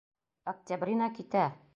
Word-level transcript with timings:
Октябрина 0.53 1.09
китә. 1.19 1.47